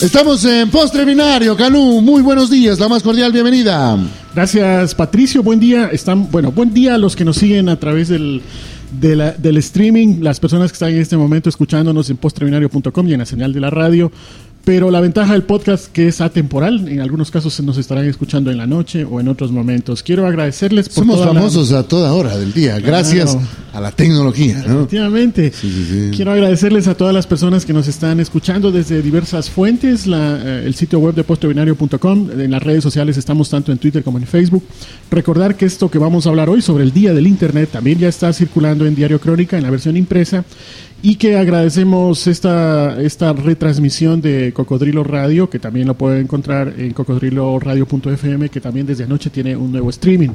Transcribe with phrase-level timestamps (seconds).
[0.00, 2.02] Estamos en Postre Binario, Canú.
[2.02, 3.96] Muy buenos días, la más cordial bienvenida.
[4.34, 5.42] Gracias, Patricio.
[5.42, 5.88] Buen día.
[5.90, 8.42] Están, bueno, buen día a los que nos siguen a través del,
[8.92, 13.26] del streaming, las personas que están en este momento escuchándonos en postrebinario.com y en la
[13.26, 14.12] señal de la radio.
[14.66, 18.50] Pero la ventaja del podcast que es atemporal, en algunos casos se nos estarán escuchando
[18.50, 20.02] en la noche o en otros momentos.
[20.02, 23.38] Quiero agradecerles por Somos famosos a toda hora del día, gracias
[23.72, 24.80] a la tecnología, ¿no?
[24.80, 25.52] Efectivamente.
[26.16, 30.66] Quiero agradecerles a todas las personas que nos están escuchando desde diversas fuentes, la, eh,
[30.66, 34.26] el sitio web de postrebinario.com, en las redes sociales estamos tanto en Twitter como en
[34.26, 34.64] Facebook.
[35.12, 38.08] Recordar que esto que vamos a hablar hoy sobre el Día del Internet también ya
[38.08, 40.44] está circulando en Diario Crónica en la versión impresa
[41.02, 46.94] y que agradecemos esta, esta retransmisión de Cocodrilo Radio, que también lo pueden encontrar en
[46.94, 50.30] cocodriloradio.fm, que también desde anoche tiene un nuevo streaming.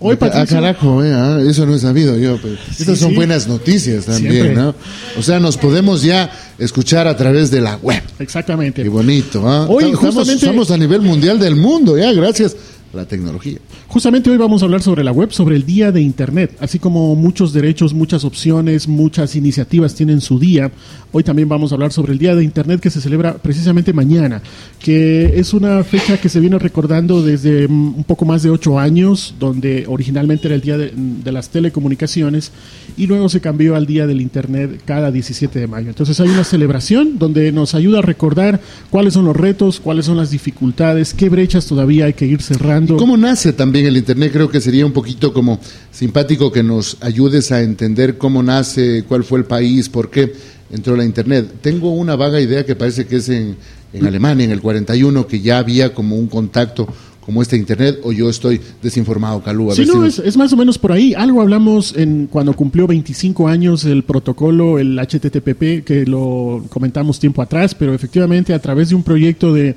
[0.00, 2.40] Hoy, Ah, carajo, eh, ah, eso no he sabido yo.
[2.68, 4.74] estas son buenas noticias también, ¿no?
[5.16, 6.28] O sea, nos podemos ya
[6.58, 8.02] escuchar a través de la web.
[8.18, 8.82] Exactamente.
[8.82, 9.66] Qué bonito, ¿ah?
[9.68, 10.44] Hoy, justamente...
[10.44, 12.56] estamos a nivel mundial del mundo, ya, gracias
[12.96, 13.58] la tecnología.
[13.88, 17.14] Justamente hoy vamos a hablar sobre la web, sobre el día de Internet, así como
[17.14, 20.70] muchos derechos, muchas opciones, muchas iniciativas tienen su día.
[21.12, 24.42] Hoy también vamos a hablar sobre el día de Internet que se celebra precisamente mañana,
[24.80, 28.78] que es una fecha que se viene recordando desde mm, un poco más de ocho
[28.78, 32.50] años, donde originalmente era el día de, de las telecomunicaciones
[32.96, 35.88] y luego se cambió al día del Internet cada 17 de mayo.
[35.88, 40.16] Entonces hay una celebración donde nos ayuda a recordar cuáles son los retos, cuáles son
[40.16, 44.32] las dificultades, qué brechas todavía hay que ir cerrando cómo nace también el Internet?
[44.32, 45.58] Creo que sería un poquito como
[45.90, 50.32] simpático que nos ayudes a entender cómo nace, cuál fue el país, por qué
[50.70, 51.54] entró la Internet.
[51.60, 53.56] Tengo una vaga idea que parece que es en,
[54.02, 56.86] Alemania, en el 41, que ya había como un contacto
[57.20, 59.72] como este Internet, o yo estoy desinformado, Calú.
[59.72, 61.12] sí, no, es, más o menos por ahí.
[61.12, 67.42] Algo hablamos en cuando cumplió 25 años el protocolo, el HTTP, que lo comentamos tiempo
[67.42, 69.74] atrás, pero efectivamente a través de un proyecto de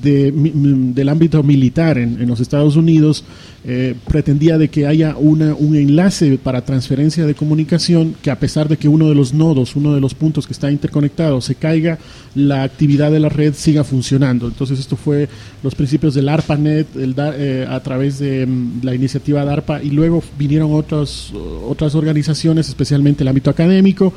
[0.00, 3.24] de, del ámbito militar en, los Estados Unidos
[3.64, 8.68] eh, pretendía de que haya una, un enlace para transferencia de comunicación que a pesar
[8.68, 11.98] de que uno de los nodos, uno de los puntos que está interconectado se caiga,
[12.34, 14.46] la actividad de la red siga funcionando.
[14.46, 15.28] Entonces esto fue
[15.62, 20.22] los principios del ARPANET el, eh, a través de mm, la iniciativa DARPA y luego
[20.38, 21.32] vinieron otras,
[21.66, 24.12] otras organizaciones, especialmente el ámbito académico,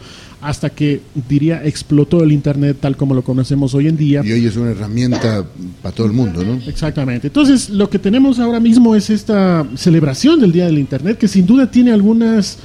[0.45, 4.21] hasta que diría explotó el Internet tal como lo conocemos hoy en día.
[4.23, 5.43] Y hoy es una herramienta
[5.81, 6.59] para todo el mundo, ¿no?
[6.67, 7.27] Exactamente.
[7.27, 11.47] Entonces, lo que tenemos ahora mismo es esta celebración del Día del Internet, que sin
[11.47, 12.59] duda tiene algunas,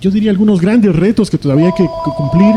[0.00, 1.86] yo diría algunos grandes retos que todavía hay que,
[2.16, 2.54] cumplir.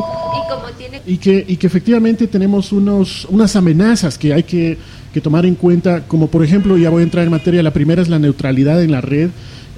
[1.05, 4.77] Y, que, y que efectivamente tenemos unos, unas amenazas que hay que,
[5.13, 8.01] que tomar en cuenta, como por ejemplo, ya voy a entrar en materia, la primera
[8.01, 9.29] es la neutralidad en la red.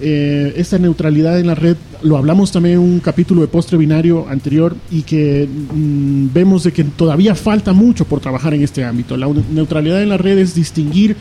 [0.01, 4.27] Eh, esta neutralidad en la red lo hablamos también en un capítulo de postre binario
[4.27, 9.15] anterior y que mm, vemos de que todavía falta mucho por trabajar en este ámbito.
[9.15, 11.15] La neutralidad en la red es distinguir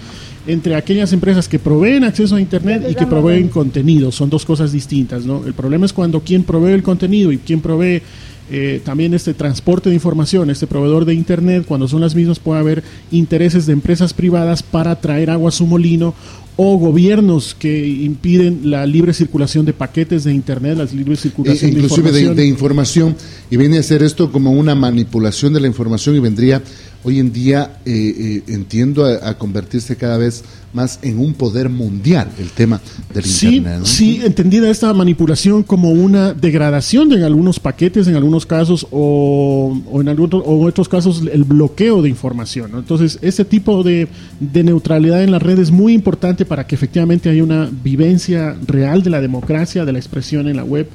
[0.47, 4.13] entre aquellas empresas que proveen acceso a Internet y que proveen contenido.
[4.13, 5.25] Son dos cosas distintas.
[5.25, 5.45] ¿no?
[5.47, 8.03] El problema es cuando quien provee el contenido y quien provee
[8.51, 12.61] eh, también este transporte de información, este proveedor de Internet, cuando son las mismas puede
[12.61, 16.15] haber intereses de empresas privadas para traer agua a su molino
[16.57, 21.81] o gobiernos que impiden la libre circulación de paquetes de internet, la libre circulación de
[21.81, 22.37] información.
[22.37, 23.17] de información.
[23.51, 26.63] Y viene a ser esto como una manipulación de la información y vendría
[27.05, 30.43] hoy en día, eh, eh, entiendo, a, convertirse cada vez
[30.73, 32.81] más en un poder mundial el tema
[33.13, 33.83] del Internet.
[33.85, 40.09] Sí, entendida esta manipulación como una degradación de algunos paquetes, en algunos casos, o, en
[40.09, 42.73] algunos, o otros casos el bloqueo de información.
[42.75, 44.09] Entonces, este tipo de,
[44.41, 49.03] de neutralidad en la red es muy importante para que efectivamente haya una vivencia real
[49.03, 50.89] de la democracia, de la expresión en la web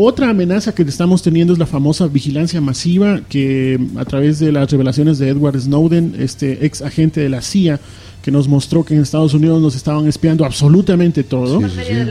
[0.00, 4.70] otra amenaza que estamos teniendo es la famosa vigilancia masiva que a través de las
[4.70, 7.80] revelaciones de Edward Snowden, este ex agente de la CIA,
[8.22, 11.60] que nos mostró que en Estados Unidos nos estaban espiando absolutamente todo.
[11.60, 12.04] Por medio de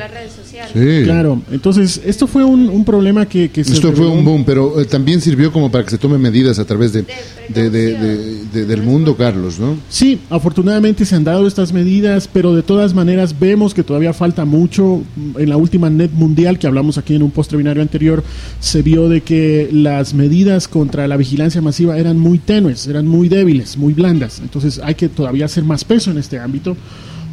[0.73, 1.03] Sí.
[1.03, 5.21] Claro, entonces esto fue un, problema que, que Esto fue un boom, pero eh, también
[5.21, 7.05] sirvió como para que se tomen medidas a través de,
[7.49, 9.77] del mundo, Carlos, ¿no?
[9.89, 14.45] Sí, afortunadamente se han dado estas medidas, pero de todas maneras vemos que todavía falta
[14.45, 15.01] mucho.
[15.37, 18.23] En la última net mundial que hablamos aquí en un post binario anterior,
[18.59, 23.29] se vio de que las medidas contra la vigilancia masiva eran muy tenues, eran muy
[23.29, 24.39] débiles, muy blandas.
[24.39, 26.77] Entonces hay que todavía hacer más peso en este ámbito.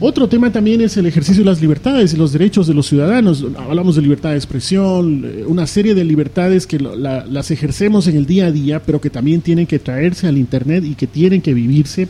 [0.06, 3.42] Otro tema también es el ejercicio de las libertades y los derechos de los ciudadanos.
[3.56, 8.26] Hablamos de libertad de expresión, eh, una serie de libertades que las ejercemos en el
[8.26, 11.54] día a día, pero que también tienen que traerse al Internet y que tienen que
[11.54, 12.08] vivirse.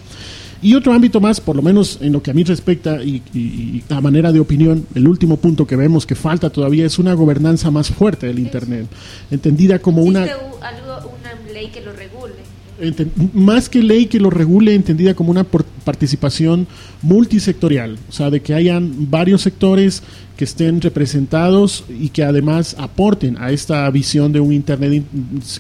[0.61, 4.01] Y otro ámbito más, por lo menos en lo que a mí respecta y, a
[4.01, 7.91] manera de opinión, el último punto que vemos que falta todavía es una gobernanza más
[7.91, 8.89] fuerte del Internet,
[9.31, 10.23] entendida como una...
[10.23, 12.14] una ley que lo regule?
[13.33, 15.45] Más que ley que lo regule, entendida como una
[15.85, 16.67] participación
[17.03, 20.03] multisectorial, o sea, de que hayan varios sectores
[20.37, 25.05] que estén representados y que además aporten a esta visión de un Internet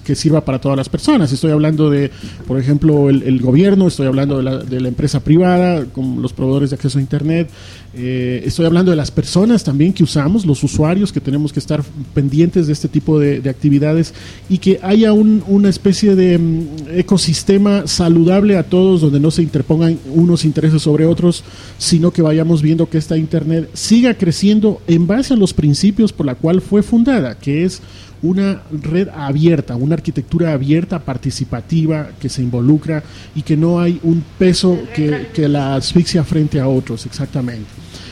[0.03, 1.33] que sirva para todas las personas.
[1.33, 2.11] Estoy hablando de,
[2.47, 6.71] por ejemplo, el, gobierno, estoy hablando de la, de la, empresa privada, con los proveedores
[6.71, 7.49] de acceso a Internet,
[7.97, 11.81] eh, estoy hablando de las personas también que usamos, los usuarios que tenemos que estar
[12.13, 14.15] pendientes de este tipo de, actividades
[14.49, 19.99] y que haya una especie de mm, ecosistema saludable a todos donde no se interpongan
[20.13, 21.45] unos intereses sobre otros,
[21.79, 26.27] sino que vayamos viendo que esta Internet siga creciendo en base a los principios por
[26.27, 27.81] la cual fue fundada, que es
[28.23, 33.03] una red abierta, una arquitectura abierta, participativa, que se involucra
[33.35, 37.69] y que no hay un peso que, que la asfixia frente a otros, exactamente.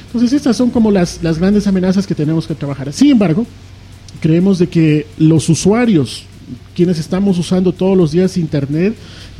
[0.06, 2.92] Entonces estas son como las, las grandes amenazas que tenemos que trabajar.
[2.92, 3.46] Sin embargo,
[4.20, 6.24] creemos de que los usuarios,
[6.74, 8.94] quienes estamos usando todos los días Internet,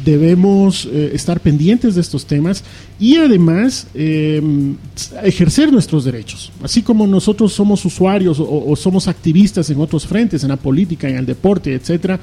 [0.05, 2.65] debemos eh, estar pendientes de estos temas
[2.99, 4.77] y además em,
[5.23, 6.51] ejercer nuestros derechos.
[6.63, 11.09] Así como nosotros somos usuarios o, o, somos activistas en otros frentes, en la política,
[11.09, 12.19] en el deporte, etcétera,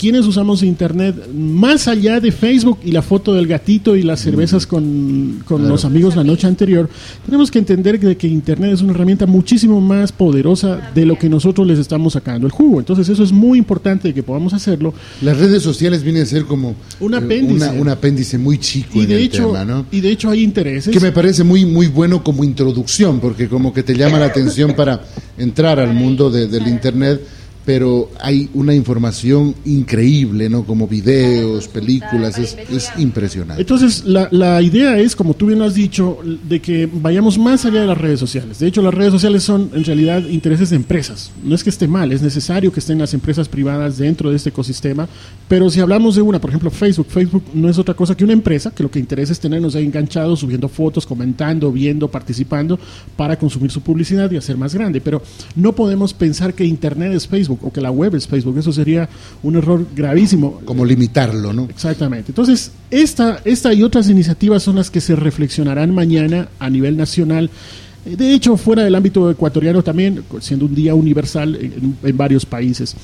[0.00, 4.66] quienes usamos Internet más allá de Facebook y la foto del gatito y las cervezas
[4.66, 6.88] con, los amigos la noche anterior,
[7.26, 11.28] tenemos que entender que, que Internet es una herramienta muchísimo más poderosa de lo que
[11.28, 12.78] nosotros les estamos sacando el jugo.
[12.78, 14.94] Entonces eso es muy importante que podamos hacerlo.
[15.22, 19.22] Las redes sociales vienen a ser como un apéndice, un apéndice muy chico y de
[19.22, 19.54] hecho,
[19.90, 20.92] Y de hecho hay intereses.
[20.92, 24.74] Que me parece muy, muy bueno como introducción, porque como que te llama la atención
[24.74, 25.02] para
[25.38, 27.20] entrar al mundo del Internet
[27.72, 30.64] pero hay una información increíble, ¿no?
[30.64, 33.62] Como videos, películas, es, es impresionante.
[33.62, 36.18] Entonces, la, la, idea es, como tú bien lo has dicho,
[36.48, 38.58] de que vayamos más allá de las redes sociales.
[38.58, 41.30] De hecho, las redes sociales son en realidad intereses de empresas.
[41.44, 44.48] No es que esté mal, es necesario que estén las empresas privadas dentro de este
[44.48, 45.08] ecosistema,
[45.46, 48.32] pero si hablamos de una, por ejemplo, Facebook, Facebook no es otra cosa que una
[48.32, 52.80] empresa que lo que interesa es tenernos ahí enganchados, subiendo fotos, comentando, viendo, participando,
[53.16, 55.00] para consumir su publicidad y hacer más grande.
[55.00, 55.22] Pero
[55.54, 58.58] no podemos pensar que Internet es Facebook o que la web es Facebook.
[58.58, 59.08] Eso sería
[59.42, 60.60] un error gravísimo.
[60.64, 61.64] Como limitarlo, ¿no?
[61.64, 62.32] Exactamente.
[62.32, 67.50] Entonces, esta, esta y otras iniciativas son las que se reflexionarán mañana a nivel nacional
[68.04, 72.96] de hecho, fuera del ámbito ecuatoriano también, siendo un día universal en, varios países.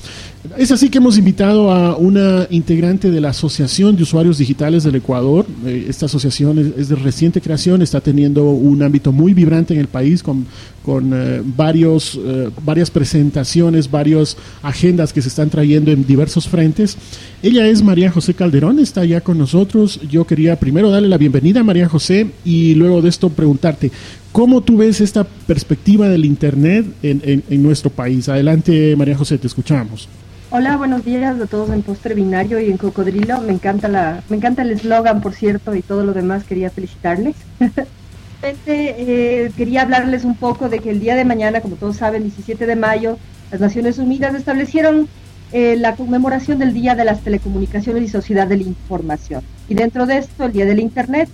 [0.57, 4.95] Es así que hemos invitado a una integrante de la Asociación de Usuarios Digitales del
[4.95, 5.45] Ecuador.
[5.65, 9.87] Eh, esta asociación es, de reciente creación, está teniendo un ámbito muy vibrante en el
[9.87, 10.47] país con,
[10.83, 16.97] con eh, varios, eh, varias presentaciones, varias agendas que se están trayendo en diversos frentes.
[17.43, 19.99] Ella es María José Calderón, está ya con nosotros.
[20.09, 23.91] Yo quería primero darle la bienvenida a María José y luego de esto preguntarte,
[24.31, 28.29] ¿Cómo tú ves esta perspectiva del Internet en, nuestro país?
[28.29, 30.07] Adelante, María José, te escuchamos.
[30.49, 33.41] Hola, buenos días a todos en Postre Binario y en Cocodrilo.
[33.41, 36.43] Me encanta la, me encanta el eslogan, por cierto, y todo lo demás.
[36.43, 37.35] Quería felicitarles.
[38.43, 42.65] eh, quería hablarles un poco de que el día de mañana, como todos saben, 17
[42.65, 43.17] de mayo,
[43.51, 45.07] las Naciones Unidas establecieron
[45.51, 49.41] eh, la conmemoración del Día de las Telecomunicaciones y Sociedad de la Información.
[49.69, 51.29] Y dentro de esto, el Día del Internet,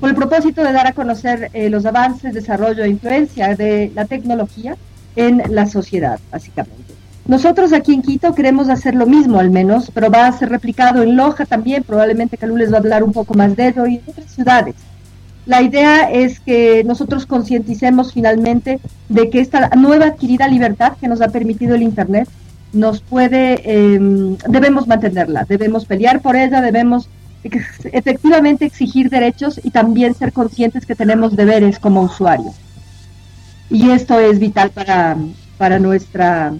[0.00, 4.04] con el propósito de dar a conocer eh, los avances, desarrollo e influencia de la
[4.04, 4.76] tecnología
[5.16, 6.94] en la sociedad, básicamente.
[7.26, 11.02] Nosotros aquí en Quito queremos hacer lo mismo al menos, pero va a ser replicado
[11.02, 13.96] en Loja también, probablemente Calú les va a hablar un poco más de ello y
[13.96, 14.74] en otras ciudades.
[15.44, 21.20] La idea es que nosotros concienticemos finalmente de que esta nueva adquirida libertad que nos
[21.20, 22.28] ha permitido el Internet
[22.72, 27.08] nos puede, em, debemos mantenerla, debemos pelear por ella, debemos
[27.92, 32.54] efectivamente exigir derechos y también ser conscientes que tenemos deberes como usuarios.
[33.70, 35.16] Y esto es vital para,
[35.58, 36.54] para nuestra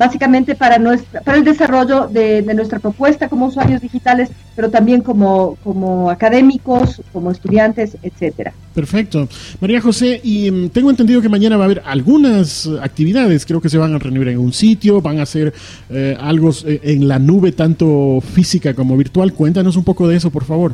[0.00, 5.58] básicamente para, nuestra, para el desarrollo de, nuestra propuesta como usuarios digitales, pero también como,
[5.62, 8.54] como académicos, como estudiantes, etcétera.
[8.74, 9.28] Perfecto.
[9.60, 13.68] María José, y mm, tengo entendido que mañana va a haber algunas actividades, creo que
[13.68, 15.52] se van a reunir en un sitio, van a hacer
[15.90, 19.34] eh, algo eh, en la nube, tanto física como virtual.
[19.34, 20.72] Cuéntanos un poco de eso, por favor.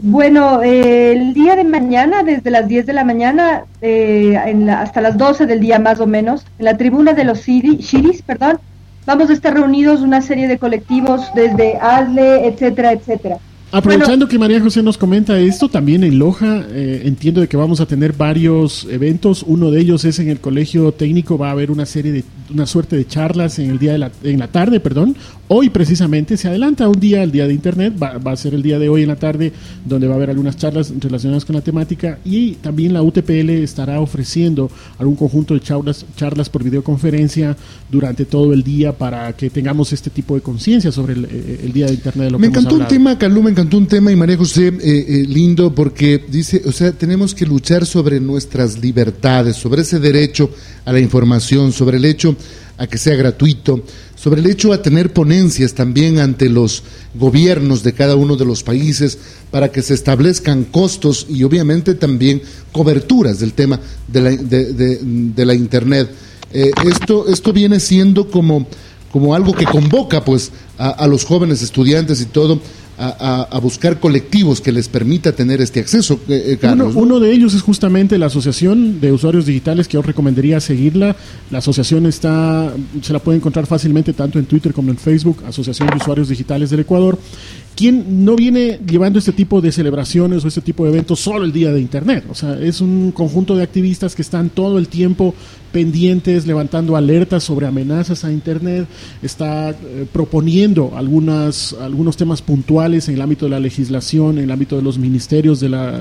[0.00, 4.36] Bueno, el día de mañana, desde las 10 de la mañana eh,
[4.70, 8.60] hasta las 12 del día más o menos, en la tribuna de los Shiris, perdón,
[9.06, 13.38] vamos a estar reunidos una serie de colectivos desde ASLE, etcétera, etcétera.
[13.70, 17.80] Aprovechando que María José nos comenta esto, también en Loja eh, entiendo de que vamos
[17.80, 19.44] a tener varios eventos.
[19.46, 22.66] Uno de ellos es en el Colegio Técnico, va a haber una serie de, una
[22.66, 25.16] suerte de charlas en el día de la, en la tarde, perdón.
[25.48, 28.62] Hoy precisamente se adelanta un día, el día de Internet, va, va, a ser el
[28.62, 29.52] día de hoy en la tarde,
[29.84, 34.00] donde va a haber algunas charlas relacionadas con la temática y también la UTPL estará
[34.00, 37.56] ofreciendo algún conjunto de charlas, charlas por videoconferencia
[37.90, 41.72] durante todo el día para que tengamos este tipo de conciencia sobre el, eh, el,
[41.72, 42.24] día de Internet.
[42.26, 45.24] De lo me encantó un tema, Calú, encantó un tema y María José, eh, eh,
[45.26, 50.48] lindo, porque dice, o sea, tenemos que luchar sobre nuestras libertades, sobre ese derecho
[50.84, 52.36] a la información, sobre el hecho
[52.76, 53.82] a que sea gratuito,
[54.14, 56.84] sobre el hecho a tener ponencias también ante los
[57.16, 59.18] gobiernos de cada uno de los países
[59.50, 65.54] para que se establezcan costos y obviamente también coberturas del tema de la, de, la
[65.54, 66.08] Internet.
[66.52, 68.68] Eh, esto, esto viene siendo como,
[69.10, 72.60] como algo que convoca pues a los jóvenes estudiantes y todo
[72.98, 77.02] a, a, buscar colectivos que les permita tener este acceso, eh, Carlos, uno, ¿no?
[77.14, 81.14] uno, de ellos es justamente la Asociación de Usuarios Digitales, que yo recomendaría seguirla.
[81.50, 85.88] La asociación está, se la puede encontrar fácilmente tanto en Twitter como en Facebook, Asociación
[85.90, 87.18] de Usuarios Digitales del Ecuador.
[87.76, 91.52] ¿Quién no viene llevando este tipo de celebraciones o este tipo de eventos solo el
[91.52, 92.24] día de Internet?
[92.28, 95.32] O sea, es un conjunto de activistas que están todo el tiempo
[95.70, 98.88] pendientes, levantando alertas sobre amenazas a Internet,
[99.22, 104.50] está eh, proponiendo algunas, algunos temas puntuales en el ámbito de la legislación, en el
[104.50, 106.00] ámbito de los ministerios de, la,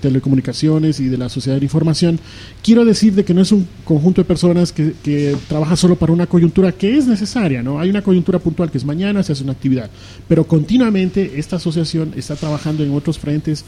[0.00, 2.20] telecomunicaciones y de la sociedad de información.
[2.62, 6.12] Quiero decir de que no es un conjunto de personas que, que trabaja solo para
[6.12, 7.80] una coyuntura que es necesaria, ¿no?
[7.80, 9.90] Hay una coyuntura puntual que es mañana, se hace una actividad,
[10.28, 13.64] pero continuamente esta asociación está trabajando en otros frentes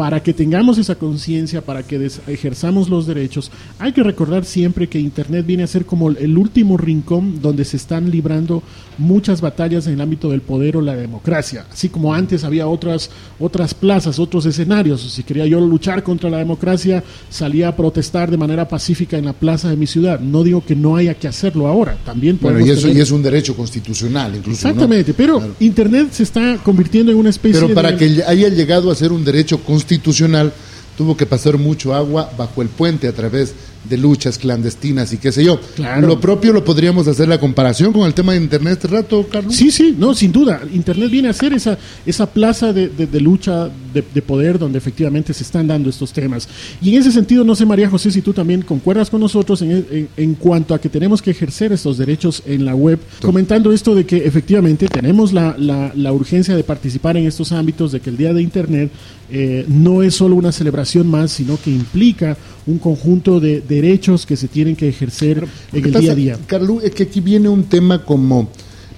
[0.00, 4.98] para que tengamos esa conciencia, para que ejerzamos los derechos, hay que recordar siempre que
[4.98, 8.62] Internet viene a ser como el último rincón donde se están librando
[8.96, 11.66] muchas batallas en el ámbito del poder o la democracia.
[11.70, 15.02] Así como antes había otras, otras plazas, otros escenarios.
[15.02, 19.34] Si quería yo luchar contra la democracia, salía a protestar de manera pacífica en la
[19.34, 20.18] plaza de mi ciudad.
[20.18, 22.96] No digo que no haya que hacerlo ahora, también Bueno, y eso tener...
[22.96, 24.66] y es un derecho constitucional, incluso.
[24.66, 25.16] Exactamente, ¿no?
[25.18, 25.54] pero claro.
[25.60, 27.98] Internet se está convirtiendo en una especie Pero para de...
[27.98, 30.52] que haya llegado a ser un derecho constitucional, constitucional
[30.96, 33.54] tuvo que pasar mucho agua bajo el puente a través
[33.88, 35.60] de luchas clandestinas y qué sé yo.
[35.74, 36.06] Claro.
[36.06, 39.54] Lo propio lo podríamos hacer la comparación con el tema de Internet este rato, Carlos.
[39.54, 40.60] Sí, sí, no, sin duda.
[40.72, 44.78] Internet viene a ser esa, esa plaza de, de, de lucha de, de, poder donde
[44.78, 46.48] efectivamente se están dando estos temas.
[46.80, 49.70] Y en ese sentido, no sé, María José, si tú también concuerdas con nosotros en,
[49.90, 53.26] en, en cuanto a que tenemos que ejercer estos derechos en la web, sí.
[53.26, 57.92] comentando esto de que efectivamente tenemos la, la, la, urgencia de participar en estos ámbitos,
[57.92, 58.90] de que el Día de Internet
[59.30, 64.36] eh, no es solo una celebración más, sino que implica un conjunto de derechos que
[64.36, 66.38] se tienen que ejercer en el pasa, día a día.
[66.46, 68.48] Carlos, es que aquí viene un tema como,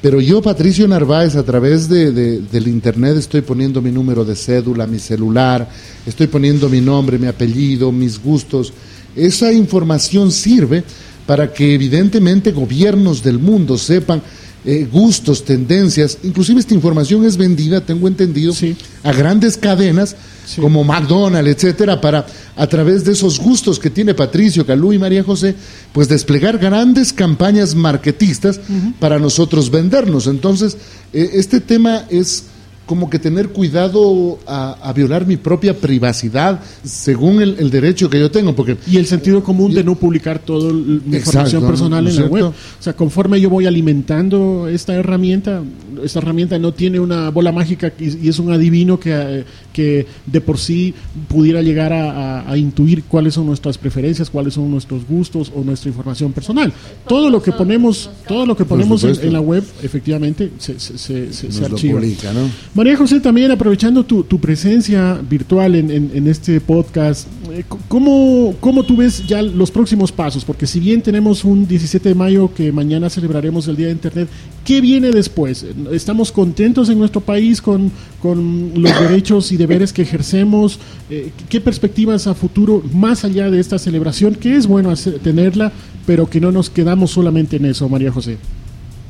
[0.01, 4.35] pero yo, Patricio Narváez, a través de, de, del Internet estoy poniendo mi número de
[4.35, 5.69] cédula, mi celular,
[6.07, 8.73] estoy poniendo mi nombre, mi apellido, mis gustos.
[9.15, 10.85] Esa información sirve
[11.27, 14.23] para que evidentemente gobiernos del mundo sepan
[14.65, 18.77] eh, gustos, tendencias, inclusive esta información es vendida, tengo entendido, sí.
[19.03, 20.15] a grandes cadenas
[20.47, 20.61] sí.
[20.61, 25.25] como McDonald's, etcétera, para a través de esos gustos que tiene Patricio, Calú y María
[25.25, 25.55] José,
[25.93, 28.95] pues desplegar grandes campañas marketistas uh -huh.
[29.01, 30.27] para nosotros vendernos.
[30.27, 30.77] Entonces,
[31.13, 32.45] eh, este tema es
[32.87, 38.19] como que tener cuidado a, a, violar mi propia privacidad según el, el, derecho que
[38.19, 38.55] yo tengo.
[38.55, 42.17] Porque, y el sentido común de no publicar toda mi exacto, información personal ¿no en
[42.17, 42.45] la web.
[42.47, 45.63] O sea, conforme yo voy alimentando esta herramienta,
[46.03, 50.41] esta herramienta no tiene una bola mágica y, y es un adivino que, que de
[50.41, 50.95] por sí
[51.29, 55.63] pudiera llegar a, a, a, intuir cuáles son nuestras preferencias, cuáles son nuestros gustos o
[55.63, 56.73] nuestra información personal.
[57.07, 60.99] Todo lo que ponemos, todo lo que ponemos en, en, la web, efectivamente, se, se,
[60.99, 62.01] se, se archiva.
[62.01, 62.51] Publica, ¿no?
[62.83, 68.83] María José, también aprovechando tu, tu presencia virtual en, en, este podcast, eh, ¿cómo, ¿cómo
[68.83, 70.45] tú ves ya los próximos pasos?
[70.45, 74.29] Porque si bien tenemos un 17 de mayo que mañana celebraremos el Día de Internet,
[74.65, 75.65] ¿qué viene después?
[75.93, 80.81] ¿Estamos contentos en nuestro país con, con los derechos y deberes que ejercemos?
[81.09, 85.71] Eh, ¿Qué perspectivas a futuro, más allá de esta celebración, que es bueno hacer, tenerla,
[86.05, 88.39] pero que no nos quedamos solamente en eso, María José?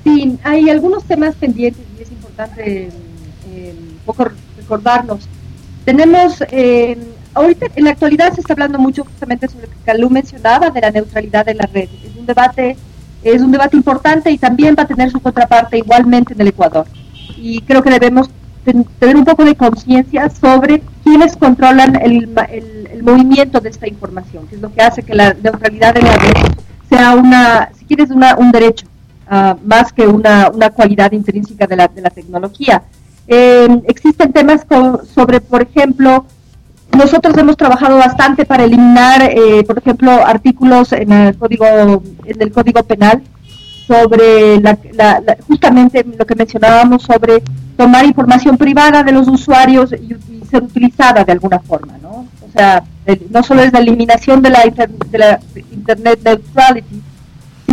[0.04, 2.90] Sí, hay algunos temas pendientes y es importante
[4.04, 5.28] poco recordarnos.
[5.84, 6.96] Tenemos, eh,
[7.34, 10.80] ahorita en la actualidad se está hablando mucho justamente sobre lo que Calú mencionaba de
[10.80, 11.88] la neutralidad de la red.
[12.04, 12.76] Es un debate,
[13.22, 16.86] es un debate importante y también va a tener su contraparte igualmente en el Ecuador.
[17.36, 18.30] Y creo que debemos
[18.64, 24.46] tener un poco de conciencia sobre quiénes controlan el, el, el, movimiento de esta información,
[24.46, 26.32] que es lo que hace que la neutralidad de la red
[26.88, 28.86] sea una, si quieres, una, un derecho,
[29.30, 32.82] uh, más que una, una cualidad intrínseca de la, de la tecnología.
[33.86, 34.66] Existen temas
[35.14, 36.26] sobre, por ejemplo,
[36.96, 42.52] nosotros hemos trabajado bastante para eliminar, eh, por ejemplo, artículos en el código, en el
[42.52, 43.22] código penal
[43.86, 44.78] sobre la,
[45.46, 47.42] justamente lo que mencionábamos sobre
[47.76, 50.16] tomar información privada de los usuarios y,
[50.48, 52.26] ser utilizada de alguna forma, ¿no?
[52.46, 52.84] O sea,
[53.30, 55.40] no solo es la eliminación de la, de la
[55.72, 57.02] Internet neutrality,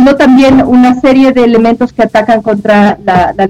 [0.00, 3.46] sino también una serie de elementos que atacan contra la, la,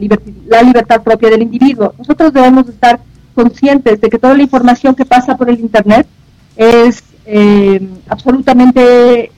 [0.48, 1.94] la libertad propia del individuo.
[1.96, 2.98] Nosotros debemos estar
[3.36, 6.08] conscientes de que toda la información que pasa por el Internet
[6.56, 9.30] es eh, absolutamente,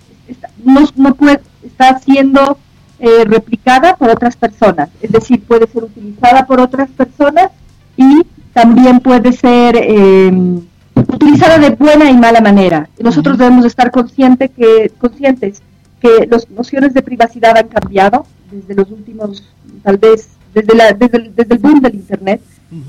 [0.64, 2.56] no, no puede, está siendo
[2.98, 7.50] eh, replicada por otras personas, es decir, puede ser utilizada por otras personas
[7.94, 8.22] y
[8.54, 10.62] también puede ser em,
[10.94, 12.88] utilizada de buena y mala manera.
[12.98, 15.60] Nosotros debemos estar consciente que, conscientes
[16.02, 19.44] que las nociones de privacidad han cambiado desde los últimos,
[19.82, 22.42] tal vez, desde, la, desde, el, desde el boom del Internet,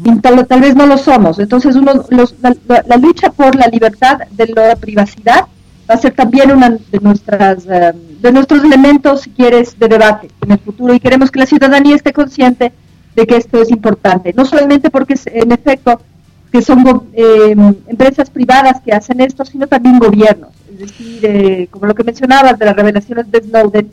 [0.04, 1.40] y tal, tal, vez no lo somos.
[1.40, 5.46] Entonces, uno, los, la, lucha por la libertad de la privacidad
[5.90, 10.30] va a ser también una de nuestras em, de nuestros elementos, si quieres, de debate
[10.42, 12.72] en el futuro y queremos que la ciudadanía esté consciente
[13.14, 16.00] de que esto es importante, no solamente porque en efecto
[16.54, 21.88] que son em, empresas privadas que hacen esto, sino también gobiernos, es decir, eh, como
[21.88, 23.90] lo que mencionabas de las revelaciones de Snowden,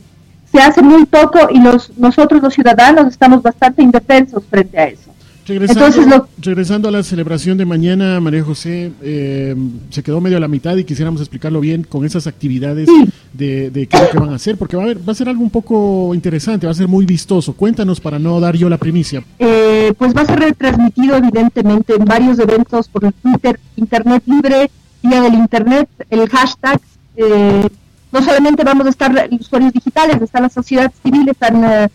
[0.52, 5.10] se hace muy poco y los, nosotros los ciudadanos estamos bastante indefensos frente a eso.
[5.58, 9.56] Regresando, regresando a la celebración de mañana, María José, eh,
[9.90, 12.88] se quedó medio a la mitad y quisiéramos explicarlo bien con esas actividades
[13.32, 15.42] de, qué es lo que van a hacer, porque va a, va a ser algo
[15.42, 17.54] un poco interesante, va a ser muy vistoso.
[17.54, 19.24] Cuéntanos para no dar yo la primicia.
[19.40, 24.70] Eh, pues va a ser retransmitido evidentemente en varios eventos por el Twitter, Internet Libre,
[25.02, 26.80] Día del Internet, el hashtag.
[27.16, 27.68] Eh,
[28.12, 31.90] no solamente vamos a estar los usuarios digitales, está la sociedad civil, están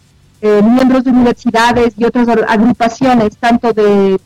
[0.45, 4.19] eh, miembros de universidades y otras agrupaciones, tanto de,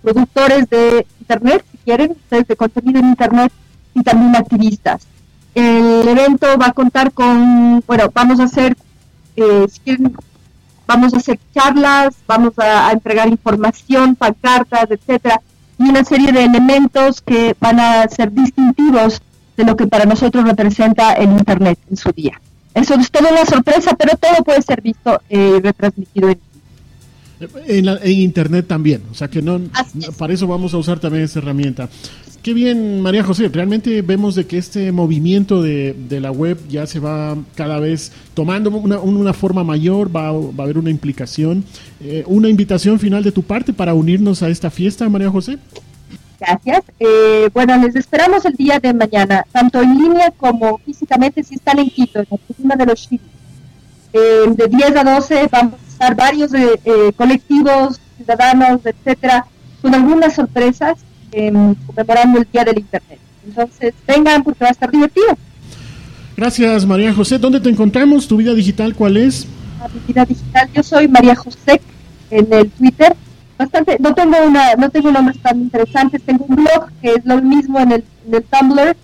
[0.00, 3.52] productores de Internet, si quieren, de contenido en Internet,
[3.92, 5.06] y también activistas.
[5.54, 8.74] El evento va a contar con, bueno, vamos a hacer,
[9.36, 9.98] eh, si
[10.86, 15.42] vamos a hacer charlas, vamos a, entregar información, pancartas, etcétera,
[15.78, 19.20] y una serie de elementos que van a ser distintivos
[19.58, 22.40] de lo que para nosotros representa el Internet en su día.
[22.74, 26.38] Eso es toda una sorpresa, pero todo puede ser visto y eh, retransmitido en
[27.66, 29.60] en, internet también, o sea que no,
[30.18, 31.88] para eso vamos a usar también esta herramienta.
[32.42, 37.00] Qué bien, María José, realmente vemos de que este movimiento de, la web ya se
[37.00, 41.64] va cada vez tomando una, forma mayor, va, va, a haber una implicación.
[42.02, 45.58] Eh, ¿Una invitación final de tu parte para unirnos a esta fiesta, María José?
[46.38, 46.82] Gracias.
[46.98, 51.78] Eh, bueno, les esperamos el día de mañana, tanto en línea como físicamente, si están
[51.78, 53.26] en Quito, en la oficina de los chiles.
[54.12, 56.78] Eh, de 10 a 12 vamos a estar varios eh,
[57.16, 59.46] colectivos, ciudadanos, etcétera,
[59.82, 60.98] con algunas sorpresas
[61.86, 63.18] conmemorando el Día del Internet.
[63.44, 65.36] Entonces, vengan porque va a estar divertido.
[66.36, 67.38] Gracias, María José.
[67.38, 68.28] ¿Dónde te encontramos?
[68.28, 69.48] ¿Tu vida digital cuál es?
[69.92, 71.80] mi vida digital, yo soy María José
[72.30, 73.14] en el Twitter
[73.58, 77.40] bastante, no tengo una, no tengo nombres tan interesantes, tengo un blog que es lo
[77.42, 78.96] mismo en el, en el Tumblr,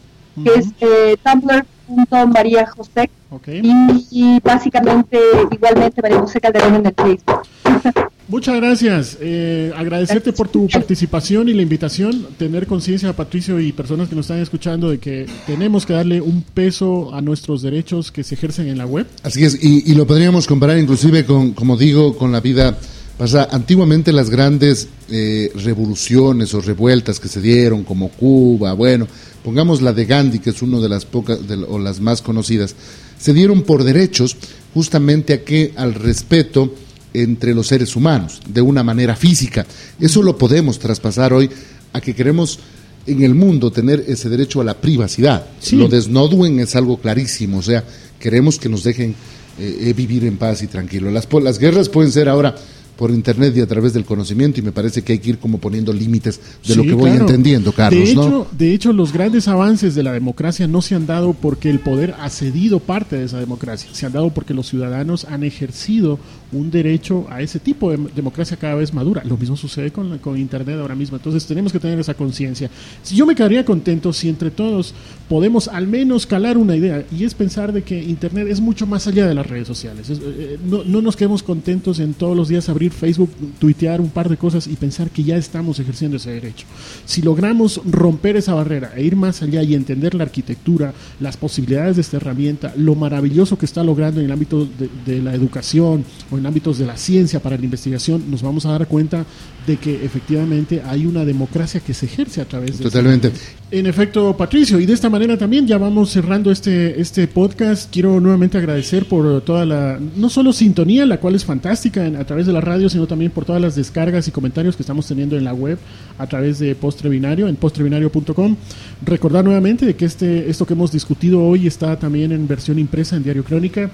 [0.45, 3.61] que es eh, tumblr.mariajosec okay.
[3.63, 5.19] y, y, básicamente
[5.51, 7.43] igualmente María José Calderón en el Facebook.
[8.31, 9.19] Muchas gracias.
[9.21, 12.29] Eh, agradecerte por tu participación y la invitación.
[12.39, 16.43] Tener conciencia, Patricio, y personas que nos están escuchando, de que tenemos que darle un
[16.43, 19.09] peso a nuestros derechos que se ejercen en la web.
[19.25, 22.79] Así es, y, y lo podríamos comparar inclusive con, como digo, con la vida
[23.21, 29.07] Pasa, antiguamente las grandes eh, revoluciones o revueltas que se dieron, como Cuba, bueno,
[29.45, 32.75] pongamos la de Gandhi, que es una de las pocas o las más conocidas,
[33.19, 34.39] se dieron por derechos
[34.73, 36.75] justamente a que al respeto
[37.13, 39.67] entre los seres humanos, de una manera física.
[40.01, 41.51] Eso lo podemos traspasar hoy
[41.93, 42.59] a que queremos
[43.07, 45.45] en el mundo tener ese derecho a la privacidad.
[45.73, 47.85] Lo de Snowden es algo clarísimo, o sea,
[48.19, 49.15] queremos que nos dejen
[49.59, 51.11] eh, eh, vivir en paz y tranquilo.
[51.11, 52.57] Las, las guerras pueden ser ahora
[53.01, 55.57] por internet y a través del conocimiento y me parece que hay que ir como
[55.57, 58.05] poniendo límites de lo que voy entendiendo, Carlos.
[58.05, 61.71] De hecho, de hecho, los grandes avances de la democracia no se han dado porque
[61.71, 65.45] el poder ha cedido parte de esa democracia, se han dado porque los ciudadanos han
[65.45, 66.19] ejercido
[66.53, 69.23] un derecho a ese tipo de democracia cada vez madura.
[69.25, 71.17] Lo mismo sucede con, con Internet ahora mismo.
[71.17, 72.71] Entonces tenemos que tener esa conciencia.
[73.03, 74.95] Si yo me quedaría contento si entre todos
[75.29, 79.07] podemos al menos calar una idea y es pensar de que Internet es mucho más
[79.07, 80.11] allá de las redes sociales.
[80.11, 84.11] Eh, eh, no, no nos quedemos contentos en todos los días abrir Facebook, tuitear un
[84.11, 86.67] par de cosas y pensar que ya estamos ejerciendo ese derecho.
[87.05, 91.97] Si logramos romper esa barrera e ir más allá y entender la arquitectura, las posibilidades
[91.97, 94.67] de esta herramienta, lo maravilloso que está logrando en el ámbito
[95.07, 98.73] de, la educación o en ámbitos de la ciencia, para la investigación, nos vamos a
[98.73, 99.25] dar cuenta
[99.67, 102.85] de que efectivamente hay una democracia que se ejerce a través de...
[102.85, 103.31] Totalmente.
[103.71, 107.93] En efecto, Patricio, y de esta manera también ya vamos cerrando este, este podcast.
[107.93, 112.47] Quiero nuevamente agradecer por toda la, no solo sintonía, la cual es fantástica a través
[112.47, 115.45] de la radio, sino también por todas las descargas y comentarios que estamos teniendo en
[115.45, 115.79] la web
[116.19, 118.57] a través de Postre Binario, en postrebinario.com.
[119.05, 123.15] Recordar nuevamente de que este, esto que hemos discutido hoy está también en versión impresa
[123.15, 123.91] en Diario Crónica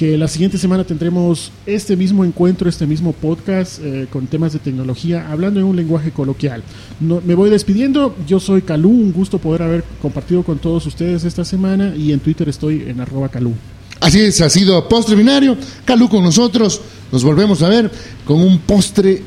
[0.00, 4.58] que la siguiente semana tendremos este mismo encuentro, este mismo podcast eh, con temas de
[4.58, 6.62] tecnología, hablando en un lenguaje coloquial.
[7.00, 11.44] Me voy despidiendo, yo soy Calú, un gusto poder haber compartido con todos ustedes esta
[11.44, 13.52] semana y en Twitter estoy en arroba Calú.
[14.00, 16.80] Así es, ha sido postre binario, Calú con nosotros,
[17.12, 17.90] nos volvemos a ver
[18.24, 19.22] con un postre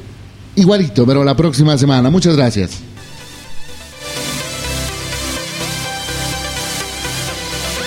[0.56, 2.10] igualito, pero la próxima semana.
[2.10, 2.93] Muchas gracias.